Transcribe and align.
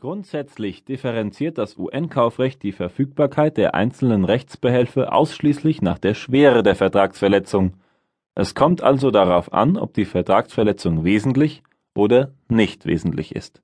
Grundsätzlich 0.00 0.86
differenziert 0.86 1.58
das 1.58 1.76
UN-Kaufrecht 1.76 2.62
die 2.62 2.72
Verfügbarkeit 2.72 3.58
der 3.58 3.74
einzelnen 3.74 4.24
Rechtsbehelfe 4.24 5.12
ausschließlich 5.12 5.82
nach 5.82 5.98
der 5.98 6.14
Schwere 6.14 6.62
der 6.62 6.74
Vertragsverletzung. 6.74 7.74
Es 8.34 8.54
kommt 8.54 8.82
also 8.82 9.10
darauf 9.10 9.52
an, 9.52 9.76
ob 9.76 9.92
die 9.92 10.06
Vertragsverletzung 10.06 11.04
wesentlich 11.04 11.62
oder 11.94 12.32
nicht 12.48 12.86
wesentlich 12.86 13.36
ist. 13.36 13.60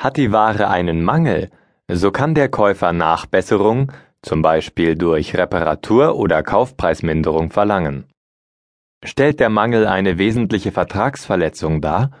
Hat 0.00 0.16
die 0.16 0.30
Ware 0.30 0.68
einen 0.68 1.02
Mangel, 1.02 1.50
so 1.90 2.12
kann 2.12 2.36
der 2.36 2.48
Käufer 2.48 2.92
Nachbesserung, 2.92 3.90
zum 4.22 4.42
Beispiel 4.42 4.94
durch 4.94 5.36
Reparatur 5.36 6.14
oder 6.14 6.44
Kaufpreisminderung, 6.44 7.50
verlangen. 7.50 8.04
Stellt 9.04 9.40
der 9.40 9.50
Mangel 9.50 9.88
eine 9.88 10.18
wesentliche 10.18 10.70
Vertragsverletzung 10.70 11.80
dar, 11.80 12.12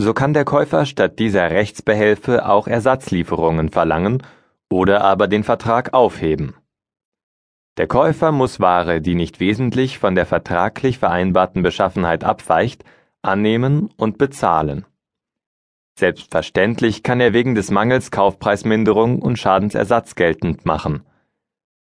so 0.00 0.14
kann 0.14 0.32
der 0.32 0.44
Käufer 0.44 0.86
statt 0.86 1.18
dieser 1.18 1.50
Rechtsbehelfe 1.50 2.48
auch 2.48 2.68
Ersatzlieferungen 2.68 3.68
verlangen 3.68 4.22
oder 4.70 5.02
aber 5.02 5.26
den 5.26 5.42
Vertrag 5.42 5.92
aufheben. 5.92 6.54
Der 7.78 7.88
Käufer 7.88 8.30
muss 8.30 8.60
Ware, 8.60 9.00
die 9.00 9.16
nicht 9.16 9.40
wesentlich 9.40 9.98
von 9.98 10.14
der 10.14 10.24
vertraglich 10.24 10.98
vereinbarten 10.98 11.62
Beschaffenheit 11.62 12.22
abweicht, 12.22 12.84
annehmen 13.22 13.90
und 13.96 14.18
bezahlen. 14.18 14.86
Selbstverständlich 15.98 17.02
kann 17.02 17.20
er 17.20 17.32
wegen 17.32 17.56
des 17.56 17.72
Mangels 17.72 18.12
Kaufpreisminderung 18.12 19.20
und 19.20 19.36
Schadensersatz 19.36 20.14
geltend 20.14 20.64
machen. 20.64 21.02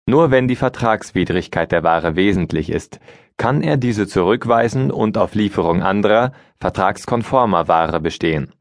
Nur 0.06 0.30
wenn 0.30 0.46
die 0.46 0.56
Vertragswidrigkeit 0.56 1.72
der 1.72 1.82
Ware 1.82 2.14
wesentlich 2.14 2.70
ist, 2.70 3.00
kann 3.36 3.62
er 3.62 3.76
diese 3.76 4.06
zurückweisen 4.06 4.90
und 4.90 5.18
auf 5.18 5.34
Lieferung 5.34 5.82
anderer, 5.82 6.32
vertragskonformer 6.60 7.68
Ware 7.68 8.00
bestehen. 8.00 8.52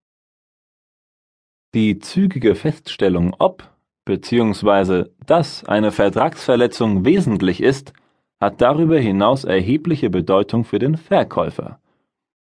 Die 1.73 2.00
zügige 2.00 2.55
Feststellung, 2.55 3.36
ob 3.40 3.70
bzw. 4.05 5.05
dass 5.26 5.64
eine 5.66 5.92
Vertragsverletzung 5.92 7.06
wesentlich 7.06 7.61
ist, 7.61 7.94
hat 8.39 8.61
darüber 8.61 9.00
hinaus 9.00 9.44
erhebliche 9.44 10.09
Bedeutung 10.09 10.66
für 10.66 10.80
den 10.80 10.98
Verkäufer. 10.98 11.80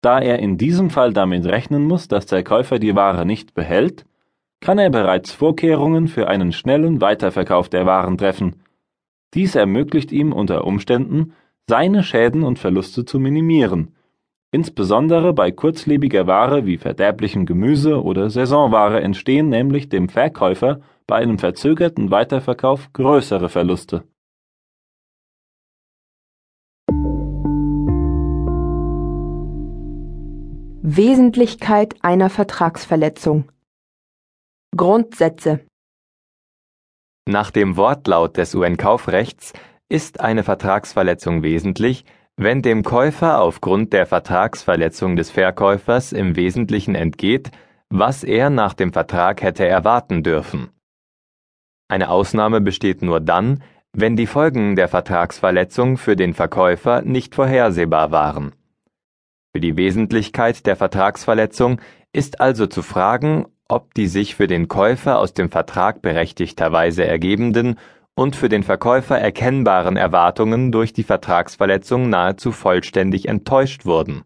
Da 0.02 0.20
er 0.20 0.38
in 0.38 0.58
diesem 0.58 0.90
Fall 0.90 1.12
damit 1.12 1.46
rechnen 1.46 1.84
muss, 1.84 2.06
dass 2.06 2.26
der 2.26 2.44
Käufer 2.44 2.78
die 2.78 2.94
Ware 2.94 3.26
nicht 3.26 3.54
behält, 3.54 4.04
kann 4.60 4.78
er 4.78 4.90
bereits 4.90 5.32
Vorkehrungen 5.32 6.08
für 6.08 6.28
einen 6.28 6.52
schnellen 6.52 7.00
Weiterverkauf 7.00 7.68
der 7.68 7.86
Waren 7.86 8.18
treffen. 8.18 8.62
Dies 9.34 9.54
ermöglicht 9.54 10.12
ihm 10.12 10.32
unter 10.32 10.64
Umständen, 10.64 11.32
seine 11.68 12.02
Schäden 12.02 12.44
und 12.44 12.58
Verluste 12.58 13.04
zu 13.04 13.20
minimieren, 13.20 13.94
insbesondere 14.50 15.34
bei 15.34 15.52
kurzlebiger 15.52 16.26
Ware 16.26 16.64
wie 16.64 16.78
verderblichem 16.78 17.44
Gemüse 17.44 18.02
oder 18.02 18.30
Saisonware 18.30 19.02
entstehen 19.02 19.50
nämlich 19.50 19.90
dem 19.90 20.08
Verkäufer 20.08 20.80
bei 21.06 21.16
einem 21.16 21.38
verzögerten 21.38 22.10
Weiterverkauf 22.10 22.92
größere 22.94 23.50
Verluste. 23.50 24.04
Wesentlichkeit 30.80 31.96
einer 32.00 32.30
Vertragsverletzung 32.30 33.52
Grundsätze 34.74 35.60
Nach 37.28 37.50
dem 37.50 37.76
Wortlaut 37.76 38.38
des 38.38 38.54
UN-Kaufrechts 38.54 39.52
ist 39.88 40.20
eine 40.20 40.44
Vertragsverletzung 40.44 41.42
wesentlich, 41.42 42.04
wenn 42.36 42.62
dem 42.62 42.82
Käufer 42.82 43.40
aufgrund 43.40 43.92
der 43.92 44.06
Vertragsverletzung 44.06 45.16
des 45.16 45.30
Verkäufers 45.30 46.12
im 46.12 46.36
Wesentlichen 46.36 46.94
entgeht, 46.94 47.50
was 47.90 48.22
er 48.22 48.50
nach 48.50 48.74
dem 48.74 48.92
Vertrag 48.92 49.42
hätte 49.42 49.66
erwarten 49.66 50.22
dürfen. 50.22 50.70
Eine 51.88 52.10
Ausnahme 52.10 52.60
besteht 52.60 53.02
nur 53.02 53.20
dann, 53.20 53.62
wenn 53.92 54.14
die 54.14 54.26
Folgen 54.26 54.76
der 54.76 54.88
Vertragsverletzung 54.88 55.96
für 55.96 56.14
den 56.14 56.34
Verkäufer 56.34 57.00
nicht 57.02 57.34
vorhersehbar 57.34 58.10
waren. 58.10 58.52
Für 59.52 59.60
die 59.60 59.76
Wesentlichkeit 59.76 60.66
der 60.66 60.76
Vertragsverletzung 60.76 61.80
ist 62.12 62.40
also 62.40 62.66
zu 62.66 62.82
fragen, 62.82 63.46
ob 63.68 63.94
die 63.94 64.06
sich 64.06 64.34
für 64.34 64.46
den 64.46 64.68
Käufer 64.68 65.18
aus 65.18 65.32
dem 65.32 65.50
Vertrag 65.50 66.02
berechtigterweise 66.02 67.06
ergebenden 67.06 67.76
und 68.18 68.34
für 68.34 68.48
den 68.48 68.64
Verkäufer 68.64 69.16
erkennbaren 69.16 69.96
Erwartungen 69.96 70.72
durch 70.72 70.92
die 70.92 71.04
Vertragsverletzung 71.04 72.10
nahezu 72.10 72.50
vollständig 72.50 73.28
enttäuscht 73.28 73.86
wurden. 73.86 74.24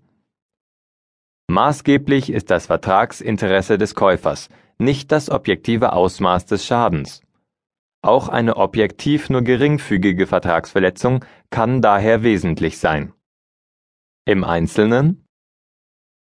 Maßgeblich 1.49 2.33
ist 2.33 2.51
das 2.51 2.65
Vertragsinteresse 2.65 3.77
des 3.77 3.95
Käufers, 3.95 4.49
nicht 4.79 5.13
das 5.13 5.29
objektive 5.29 5.93
Ausmaß 5.93 6.47
des 6.47 6.65
Schadens. 6.65 7.21
Auch 8.01 8.31
eine 8.31 8.57
objektiv 8.57 9.29
nur 9.29 9.43
geringfügige 9.43 10.27
Vertragsverletzung 10.27 11.23
kann 11.51 11.83
daher 11.83 12.23
wesentlich 12.23 12.79
sein. 12.79 13.13
Im 14.25 14.43
Einzelnen 14.43 15.27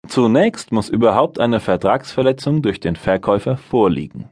Zunächst 0.05 0.73
muss 0.73 0.89
überhaupt 0.89 1.39
eine 1.39 1.61
Vertragsverletzung 1.61 2.61
durch 2.61 2.81
den 2.81 2.97
Verkäufer 2.97 3.55
vorliegen. 3.55 4.29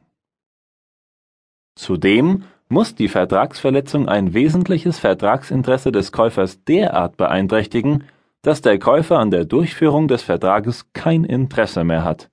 Zudem 1.74 2.44
muss 2.72 2.94
die 2.94 3.08
Vertragsverletzung 3.08 4.08
ein 4.08 4.32
wesentliches 4.32 4.98
Vertragsinteresse 4.98 5.92
des 5.92 6.10
Käufers 6.10 6.64
derart 6.64 7.16
beeinträchtigen, 7.18 8.04
dass 8.40 8.62
der 8.62 8.78
Käufer 8.78 9.18
an 9.18 9.30
der 9.30 9.44
Durchführung 9.44 10.08
des 10.08 10.22
Vertrages 10.22 10.92
kein 10.94 11.24
Interesse 11.24 11.84
mehr 11.84 12.02
hat. 12.02 12.30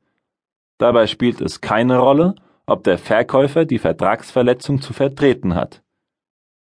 Dabei 0.78 1.08
spielt 1.08 1.42
es 1.42 1.60
keine 1.60 2.00
Rolle, 2.00 2.36
ob 2.66 2.86
der 2.86 2.98
Verkäufer 2.98 3.66
die 3.66 3.80
Vertragsverletzung 3.80 4.82
zu 4.82 4.94
vertreten 4.94 5.56
hat. 5.56 5.84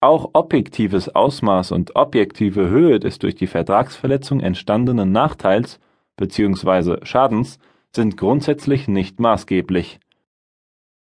Auch 0.01 0.31
objektives 0.33 1.07
Ausmaß 1.15 1.71
und 1.71 1.95
objektive 1.95 2.67
Höhe 2.69 2.99
des 2.99 3.17
durch 3.17 3.35
die 3.35 3.47
Vertragsverletzung 3.47 4.41
entstandenen 4.41 5.13
Nachteils 5.13 5.79
bzw. 6.17 6.97
Schadens 7.03 7.59
sind 7.95 8.17
grundsätzlich 8.17 8.89
nicht 8.89 9.21
maßgeblich. 9.21 10.01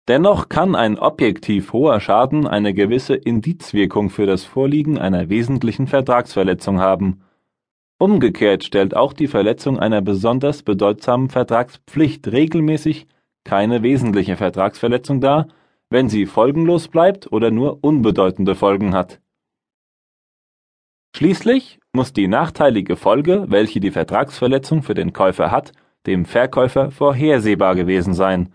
Dennoch 0.09 0.49
kann 0.49 0.75
ein 0.75 0.99
objektiv 0.99 1.75
hoher 1.75 2.01
Schaden 2.01 2.47
eine 2.47 2.73
gewisse 2.73 3.15
Indizwirkung 3.15 4.09
für 4.09 4.25
das 4.25 4.43
Vorliegen 4.43 4.97
einer 4.97 5.29
wesentlichen 5.29 5.87
Vertragsverletzung 5.87 6.81
haben. 6.81 7.21
Umgekehrt 7.99 8.65
stellt 8.65 8.97
auch 8.97 9.13
die 9.13 9.27
Verletzung 9.27 9.79
einer 9.79 10.01
besonders 10.01 10.63
bedeutsamen 10.63 11.29
Vertragspflicht 11.29 12.27
regelmäßig 12.29 13.07
keine 13.45 13.83
wesentliche 13.83 14.37
Vertragsverletzung 14.37 15.21
dar, 15.21 15.49
wenn 15.91 16.09
sie 16.09 16.25
folgenlos 16.25 16.89
bleibt 16.89 17.31
oder 17.31 17.51
nur 17.51 17.79
unbedeutende 17.83 18.55
Folgen 18.55 18.95
hat. 18.95 19.21
Schließlich 21.15 21.81
muss 21.93 22.15
die 22.15 22.29
nachteilige 22.29 22.97
Folge, 22.97 23.45
welche 23.49 23.81
die 23.81 23.91
Vertragsverletzung 23.91 24.83
für 24.83 24.95
den 24.95 25.13
Käufer 25.13 25.51
hat, 25.51 25.73
dem 26.07 26.25
Verkäufer 26.25 26.91
vorhersehbar 26.91 27.75
gewesen 27.75 28.15
sein 28.15 28.55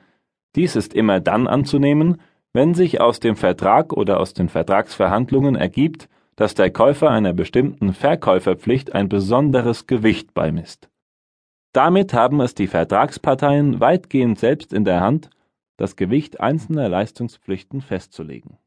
dies 0.56 0.76
ist 0.76 0.94
immer 0.94 1.20
dann 1.20 1.48
anzunehmen, 1.48 2.22
wenn 2.54 2.74
sich 2.74 3.02
aus 3.02 3.20
dem 3.20 3.36
Vertrag 3.36 3.94
oder 3.94 4.20
aus 4.20 4.34
den 4.34 4.50
Vertragsverhandlungen 4.50 5.56
ergibt, 5.56 6.10
dass 6.36 6.56
der 6.56 6.72
Käufer 6.72 7.10
einer 7.10 7.34
bestimmten 7.34 7.94
Verkäuferpflicht 7.94 8.94
ein 8.94 9.10
besonderes 9.10 9.88
Gewicht 9.88 10.34
beimisst. 10.34 10.90
Damit 11.74 12.14
haben 12.14 12.40
es 12.42 12.54
die 12.54 12.68
Vertragsparteien 12.68 13.80
weitgehend 13.80 14.38
selbst 14.38 14.74
in 14.74 14.86
der 14.86 15.02
Hand, 15.02 15.30
das 15.78 15.96
Gewicht 15.96 16.40
einzelner 16.40 16.88
Leistungspflichten 16.90 17.82
festzulegen 17.82 18.58